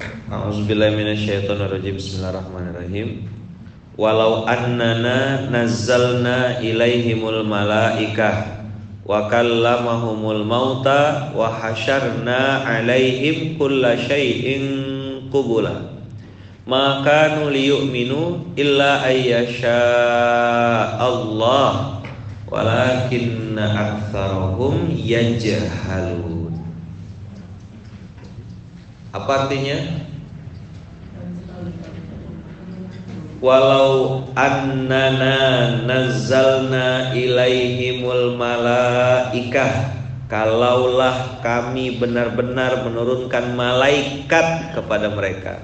A'udzubillahiminasyaitonirrajim 0.00 2.00
Bismillahirrahmanirrahim. 2.00 3.28
Walau 4.00 4.48
annana 4.48 5.44
nazzalna 5.52 6.64
ilaihimul 6.64 7.44
malaikah 7.44 8.64
Wa 9.04 9.28
kallamahumul 9.28 10.46
mauta 10.46 11.28
Wa 11.36 11.52
hasyarna 11.52 12.64
alaihim 12.64 13.60
kulla 13.60 13.98
syai'in 14.00 15.28
kubula 15.28 15.92
Maka 16.64 17.36
nuliyu'minu 17.42 18.56
illa 18.56 19.04
ayyasha 19.04 19.84
Allah 20.96 22.00
Walakinna 22.48 23.68
aktsarahum 23.68 24.96
yajhalun 24.96 26.40
apa 29.10 29.30
artinya? 29.46 29.78
Walau 33.40 34.28
annana 34.36 35.80
nazzalna 35.88 37.16
ilaihimul 37.16 38.36
malaikah 38.36 39.96
Kalaulah 40.30 41.42
kami 41.42 41.98
benar-benar 41.98 42.86
menurunkan 42.86 43.50
malaikat 43.58 44.78
kepada 44.78 45.10
mereka. 45.10 45.58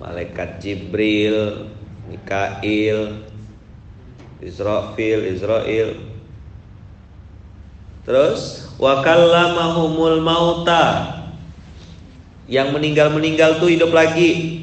Malaikat 0.00 0.64
Jibril, 0.64 1.68
Mikail, 2.08 3.20
Israfil, 4.40 5.28
Israel 5.28 5.92
Terus 8.08 8.64
Wakallamahumul 8.80 10.24
mauta 10.24 11.19
yang 12.50 12.74
meninggal-meninggal 12.74 13.62
tuh 13.62 13.70
hidup 13.70 13.94
lagi. 13.94 14.58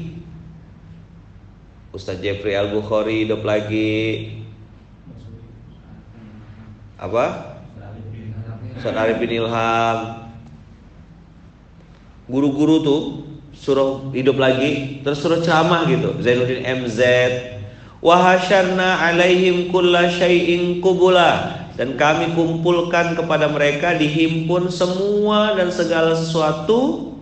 Ustaz 1.88 2.20
Jeffrey 2.20 2.52
Al 2.52 2.68
Bukhari 2.68 3.24
hidup 3.24 3.40
lagi. 3.48 4.28
Apa? 7.00 7.56
Ustaz 8.76 8.92
Arif 8.92 9.16
bin 9.16 9.32
Ilham. 9.32 10.28
Guru-guru 12.28 12.84
tuh 12.84 13.00
suruh 13.56 14.12
hidup 14.12 14.36
lagi, 14.36 15.00
terus 15.00 15.24
suruh 15.24 15.40
ceramah 15.40 15.88
gitu. 15.88 16.12
Zainuddin 16.20 16.60
MZ. 16.68 17.00
Wahasyarna 18.04 19.10
alaihim 19.10 19.72
kulla 19.72 20.12
syai'in 20.12 20.84
kubula 20.84 21.56
dan 21.74 21.96
kami 21.96 22.36
kumpulkan 22.36 23.16
kepada 23.16 23.48
mereka 23.50 23.96
dihimpun 23.96 24.70
semua 24.70 25.56
dan 25.58 25.72
segala 25.72 26.14
sesuatu 26.14 27.17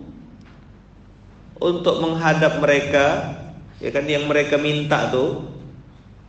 untuk 1.57 2.01
menghadap 2.01 2.61
mereka 2.61 3.37
ya 3.81 3.89
kan 3.93 4.05
yang 4.05 4.25
mereka 4.25 4.57
minta 4.57 5.09
tuh 5.09 5.45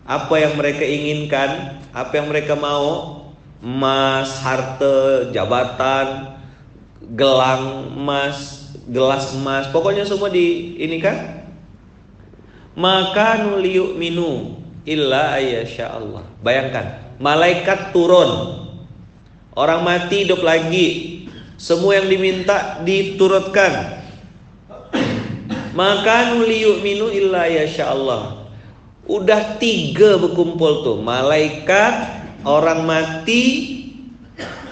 apa 0.08 0.34
yang 0.40 0.56
mereka 0.56 0.84
inginkan 0.84 1.80
apa 1.92 2.12
yang 2.16 2.32
mereka 2.32 2.56
mau 2.56 3.20
emas 3.60 4.40
harta 4.40 5.28
jabatan 5.34 6.38
gelang 7.12 7.92
emas 7.92 8.68
gelas 8.88 9.36
emas 9.36 9.68
pokoknya 9.68 10.08
semua 10.08 10.32
di 10.32 10.76
ini 10.80 10.98
kan? 10.98 11.44
Maka 12.78 13.42
nuliu 13.42 13.98
minu 13.98 14.62
illa 14.86 15.36
ayyasha 15.36 15.92
Allah. 15.92 16.24
Bayangkan 16.40 17.18
malaikat 17.18 17.90
turun. 17.90 18.64
Orang 19.58 19.82
mati 19.82 20.22
hidup 20.22 20.40
lagi. 20.46 21.18
Semua 21.58 21.98
yang 21.98 22.06
diminta 22.06 22.78
diturutkan 22.86 23.97
maka 25.78 26.34
minu 26.34 27.06
illa 27.06 27.46
yasha 27.46 27.94
Allah. 27.94 28.50
Udah 29.06 29.62
tiga 29.62 30.18
berkumpul 30.18 30.82
tuh 30.82 30.98
malaikat, 30.98 31.94
orang 32.42 32.82
mati, 32.82 33.78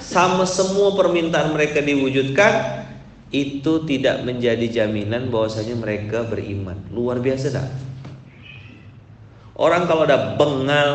sama 0.02 0.42
semua 0.44 0.98
permintaan 0.98 1.54
mereka 1.54 1.78
diwujudkan 1.78 2.84
itu 3.30 3.86
tidak 3.86 4.26
menjadi 4.26 4.82
jaminan 4.82 5.30
bahwasanya 5.30 5.78
mereka 5.78 6.26
beriman. 6.26 6.78
Luar 6.90 7.22
biasa 7.22 7.54
dah. 7.54 7.68
Orang 9.56 9.88
kalau 9.88 10.04
ada 10.04 10.36
bengal, 10.36 10.92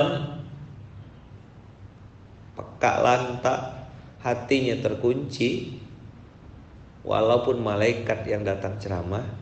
peka 2.54 2.94
lantak, 3.02 3.90
hatinya 4.22 4.78
terkunci, 4.78 5.82
walaupun 7.02 7.58
malaikat 7.58 8.22
yang 8.30 8.46
datang 8.46 8.78
ceramah, 8.78 9.41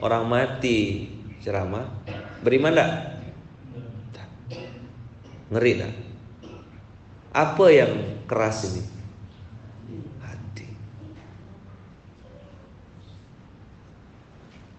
orang 0.00 0.24
mati 0.26 1.08
ceramah 1.40 1.88
beriman 2.44 2.72
tak? 2.76 2.90
Ngeri 5.50 5.72
tak? 5.82 5.92
Apa 7.30 7.66
yang 7.70 7.92
keras 8.26 8.70
ini? 8.70 8.82
Hati. 10.22 10.66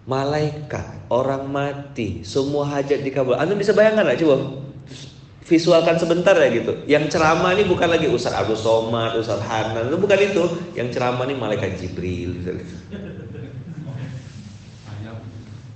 Malaikat, 0.08 1.08
orang 1.12 1.44
mati, 1.48 2.24
semua 2.24 2.68
hajat 2.68 3.04
dikabul. 3.04 3.36
Anda 3.36 3.56
bisa 3.56 3.76
bayangkan 3.76 4.08
lah 4.08 4.16
coba 4.16 4.36
visualkan 5.42 6.00
sebentar 6.00 6.32
ya 6.40 6.48
gitu. 6.48 6.72
Yang 6.88 7.16
ceramah 7.18 7.52
ini 7.52 7.68
bukan 7.68 7.88
lagi 7.92 8.08
Ustaz 8.08 8.32
Abdul 8.32 8.56
Somad, 8.56 9.12
Ustaz 9.20 9.44
Hanan, 9.44 9.92
itu 9.92 9.98
bukan 10.00 10.18
itu. 10.20 10.42
Yang 10.72 10.96
ceramah 10.96 11.24
ini 11.28 11.36
malaikat 11.36 11.76
Jibril. 11.76 12.40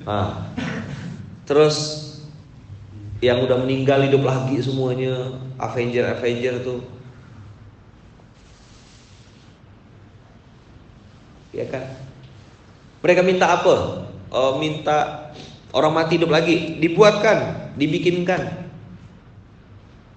Nah, 0.06 0.54
terus 1.42 2.06
yang 3.18 3.42
udah 3.42 3.58
meninggal 3.58 4.06
hidup 4.06 4.22
lagi 4.22 4.54
semuanya 4.62 5.34
Avenger 5.58 6.14
Avenger 6.14 6.62
tuh. 6.62 6.80
Ya 11.50 11.66
kan? 11.66 11.90
Mereka 13.02 13.26
minta 13.26 13.50
apa? 13.50 14.06
Oh, 14.30 14.62
minta 14.62 15.30
orang 15.74 15.92
mati 15.96 16.22
hidup 16.22 16.30
lagi. 16.30 16.78
Dibuatkan 16.78 17.72
dibikinkan. 17.74 18.68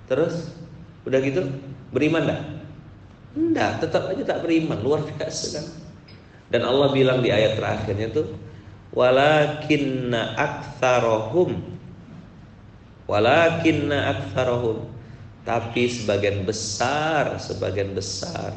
Terus? 0.05 0.53
Udah 1.07 1.17
gitu? 1.23 1.49
Beriman 1.89 2.29
dah? 2.29 2.41
Enggak 3.33 3.81
tetap 3.81 4.09
aja 4.11 4.21
tak 4.21 4.45
beriman. 4.45 4.77
Luar 4.83 5.01
biasa 5.01 5.45
kan? 5.57 5.65
Dan 6.49 6.65
Allah 6.65 6.91
bilang 6.91 7.21
di 7.21 7.29
ayat 7.29 7.57
terakhirnya 7.57 8.09
tuh 8.09 8.48
walakinna 8.93 10.33
aktsarahum 10.35 11.61
walakinna 13.05 14.17
aktsarahum 14.17 14.89
tapi 15.45 15.89
sebagian 15.89 16.45
besar 16.45 17.37
sebagian 17.37 17.93
besar 17.93 18.53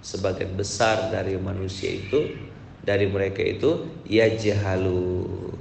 sebagian 0.00 0.56
besar 0.56 1.12
dari 1.12 1.36
manusia 1.36 1.98
itu 2.00 2.34
dari 2.82 3.04
mereka 3.10 3.44
itu 3.44 3.86
ya 4.08 4.26
jahalun 4.32 5.52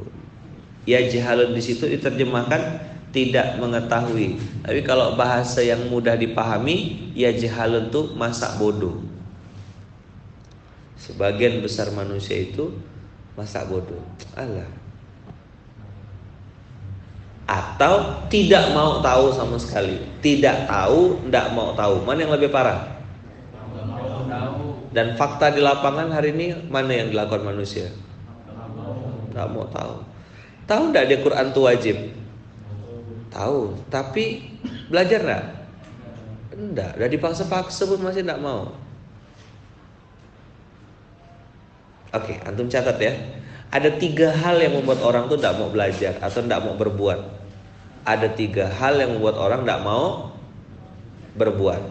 ya 0.88 1.04
jahalun 1.06 1.54
di 1.54 1.62
situ 1.62 1.86
diterjemahkan 1.86 2.90
tidak 3.10 3.58
mengetahui. 3.58 4.38
Tapi 4.62 4.82
kalau 4.86 5.18
bahasa 5.18 5.66
yang 5.66 5.90
mudah 5.90 6.14
dipahami 6.14 7.10
ya 7.18 7.34
jahalun 7.34 7.90
tuh 7.90 8.14
masa 8.14 8.54
bodoh. 8.62 9.02
Sebagian 11.00 11.66
besar 11.66 11.90
manusia 11.90 12.38
itu 12.38 12.70
masa 13.38 13.66
bodoh? 13.66 14.02
Allah 14.34 14.68
atau 17.50 18.30
tidak 18.30 18.78
mau 18.78 19.02
tahu 19.02 19.34
sama 19.34 19.58
sekali? 19.58 19.98
Tidak 20.22 20.70
tahu 20.70 21.18
tidak 21.26 21.50
mau 21.58 21.74
tahu. 21.74 22.06
Mana 22.06 22.30
yang 22.30 22.38
lebih 22.38 22.54
parah? 22.54 22.86
Dan 24.94 25.18
fakta 25.18 25.50
di 25.50 25.58
lapangan 25.58 26.14
hari 26.14 26.30
ini 26.30 26.70
mana 26.70 26.94
yang 26.94 27.10
dilakukan 27.10 27.42
manusia? 27.42 27.90
Tidak 29.34 29.48
mau 29.50 29.66
tahu. 29.74 30.06
Tahu 30.70 30.94
tidak 30.94 31.06
di 31.10 31.16
Quran 31.26 31.46
itu 31.50 31.62
wajib? 31.66 31.98
Tahu. 33.34 33.60
Tapi 33.90 34.46
belajar 34.94 35.20
tidak 35.26 35.44
tidak 36.60 36.92
udah 37.00 37.10
dipaksa-paksa 37.10 37.88
pun 37.88 38.04
masih 38.04 38.22
tidak 38.22 38.44
mau 38.44 38.76
Oke, 42.10 42.42
antum 42.42 42.66
catat 42.66 42.98
ya. 42.98 43.14
Ada 43.70 44.02
tiga 44.02 44.34
hal 44.34 44.58
yang 44.58 44.82
membuat 44.82 45.06
orang 45.06 45.30
tuh 45.30 45.38
tidak 45.38 45.62
mau 45.62 45.70
belajar 45.70 46.18
atau 46.18 46.42
tidak 46.42 46.66
mau 46.66 46.74
berbuat. 46.74 47.20
Ada 48.02 48.34
tiga 48.34 48.66
hal 48.66 48.98
yang 48.98 49.18
membuat 49.18 49.38
orang 49.38 49.62
tidak 49.62 49.82
mau 49.86 50.34
berbuat. 51.38 51.82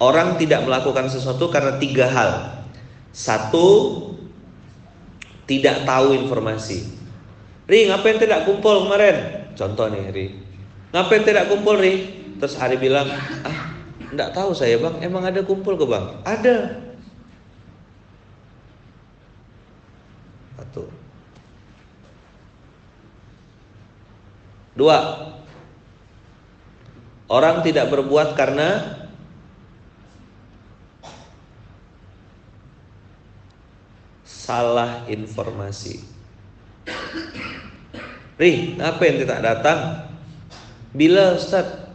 Orang 0.00 0.36
tidak 0.36 0.64
melakukan 0.64 1.08
sesuatu 1.08 1.48
karena 1.48 1.80
tiga 1.80 2.08
hal. 2.08 2.30
Satu, 3.16 3.68
tidak 5.48 5.88
tahu 5.88 6.12
informasi. 6.14 6.84
Ri, 7.64 7.88
ngapain 7.88 8.20
tidak 8.20 8.44
kumpul 8.44 8.84
kemarin? 8.84 9.48
Contoh 9.56 9.88
nih, 9.88 10.04
Ri. 10.12 10.26
Ngapain 10.92 11.22
tidak 11.24 11.48
kumpul, 11.48 11.80
Ri? 11.80 11.94
Terus 12.40 12.56
Ari 12.56 12.76
bilang, 12.80 13.08
ah, 13.44 13.58
tidak 14.10 14.30
tahu 14.34 14.50
saya 14.56 14.80
bang. 14.80 14.96
Emang 15.04 15.22
ada 15.22 15.40
kumpul 15.44 15.76
ke 15.78 15.86
bang? 15.86 16.04
Ada. 16.26 16.56
Satu. 20.60 20.84
Dua. 24.76 24.98
Orang 27.32 27.64
tidak 27.64 27.88
berbuat 27.88 28.36
karena 28.36 29.00
salah 34.28 35.08
informasi. 35.08 36.04
Ri, 38.36 38.76
apa 38.76 39.00
yang 39.08 39.16
tidak 39.24 39.40
datang? 39.40 39.80
Bila 40.92 41.38
Ustaz 41.40 41.86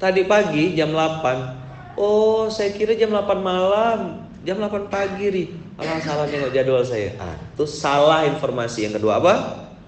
Tadi 0.00 0.24
pagi 0.24 0.72
jam 0.72 0.96
8 0.96 2.00
Oh 2.00 2.48
saya 2.48 2.72
kira 2.72 2.96
jam 2.96 3.12
8 3.12 3.36
malam 3.36 4.29
Jam 4.40 4.56
8 4.56 4.88
pagi 4.88 5.26
ri 5.28 5.44
Alah 5.76 6.00
salah 6.00 6.24
nengok 6.24 6.52
jadwal 6.52 6.80
saya 6.80 7.12
ah, 7.20 7.36
Itu 7.52 7.68
salah 7.68 8.24
informasi 8.24 8.88
Yang 8.88 8.94
kedua 9.00 9.20
apa? 9.20 9.34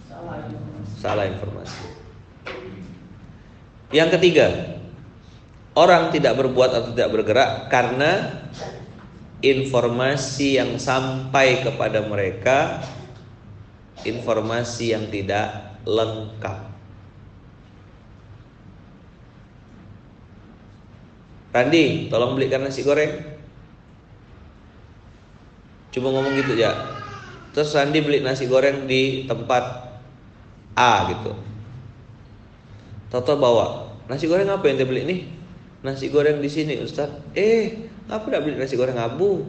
Salah 0.08 0.36
informasi, 0.44 0.92
salah 1.00 1.24
informasi. 1.24 1.84
Yang 3.96 4.08
ketiga 4.20 4.46
Orang 5.72 6.12
tidak 6.12 6.36
berbuat 6.36 6.68
atau 6.68 6.90
tidak 6.92 7.10
bergerak 7.16 7.72
Karena 7.72 8.44
Informasi 9.40 10.60
yang 10.60 10.76
sampai 10.76 11.64
kepada 11.64 12.04
mereka 12.04 12.84
Informasi 14.04 14.92
yang 14.92 15.08
tidak 15.08 15.80
lengkap 15.88 16.72
Randi, 21.52 22.08
tolong 22.08 22.32
belikan 22.32 22.64
nasi 22.64 22.80
goreng. 22.80 23.31
Cuma 25.92 26.08
ngomong 26.08 26.32
gitu 26.40 26.56
ya. 26.56 26.72
Terus 27.52 27.76
Randi 27.76 28.00
beli 28.00 28.24
nasi 28.24 28.48
goreng 28.48 28.88
di 28.88 29.28
tempat 29.28 29.92
A 30.72 31.12
gitu. 31.12 31.36
Toto 33.12 33.36
bawa 33.36 33.92
nasi 34.08 34.24
goreng 34.24 34.48
apa 34.48 34.64
yang 34.72 34.80
dia 34.80 34.88
beli 34.88 35.04
nih? 35.04 35.20
Nasi 35.84 36.08
goreng 36.08 36.40
di 36.40 36.48
sini 36.48 36.80
Ustaz. 36.80 37.12
Eh, 37.36 37.92
apa 38.08 38.24
tidak 38.24 38.48
beli 38.48 38.56
nasi 38.56 38.74
goreng 38.80 38.96
abu? 38.96 39.44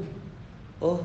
Oh, 0.83 0.99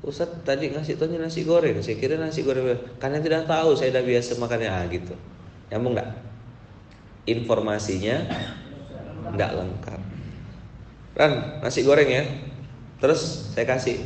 Ustaz 0.00 0.32
tadi 0.40 0.72
ngasih 0.72 0.96
tahunya 0.96 1.20
nasi 1.20 1.44
goreng. 1.44 1.76
Saya 1.84 2.00
kira 2.00 2.16
nasi 2.16 2.40
goreng. 2.40 2.80
Karena 2.96 3.20
tidak 3.20 3.44
tahu, 3.44 3.76
saya 3.76 3.92
udah 3.92 4.04
biasa 4.08 4.40
makannya 4.40 4.72
A 4.72 4.88
gitu. 4.88 5.12
Nyambung 5.68 6.00
nggak? 6.00 6.10
Informasinya 7.28 8.16
nggak 9.36 9.50
lengkap. 9.52 10.00
Ran, 11.12 11.32
nasi 11.60 11.84
goreng 11.84 12.08
ya. 12.08 12.24
Terus 13.04 13.52
saya 13.52 13.68
kasih. 13.68 14.00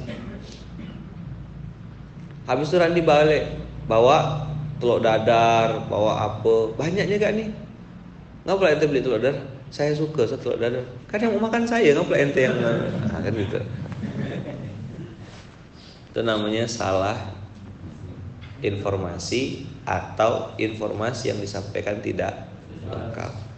Habis 2.51 2.75
itu 2.75 2.83
Randi 2.83 2.99
balik 3.07 3.47
bawa 3.87 4.43
telur 4.83 4.99
dadar, 4.99 5.87
bawa 5.87 6.27
apa? 6.27 6.75
Banyaknya 6.75 7.15
gak 7.15 7.39
nih? 7.39 7.47
Nggak 8.43 8.57
boleh 8.59 8.71
ente 8.75 8.87
beli 8.91 9.01
telur 9.07 9.23
dadar? 9.23 9.39
Saya 9.71 9.95
suka 9.95 10.27
so, 10.27 10.35
telur 10.35 10.59
dadar. 10.59 10.83
Kan 11.07 11.23
yang 11.23 11.39
mau 11.39 11.47
makan 11.47 11.63
saya, 11.63 11.95
nggak 11.95 12.11
boleh 12.11 12.21
ente 12.27 12.41
yang 12.43 12.59
nah, 12.59 13.23
kan 13.23 13.31
gitu. 13.31 13.63
Itu 16.11 16.21
namanya 16.27 16.67
salah 16.67 17.39
informasi 18.67 19.71
atau 19.87 20.51
informasi 20.59 21.31
yang 21.31 21.39
disampaikan 21.39 22.03
tidak 22.03 22.51
lengkap. 22.91 23.50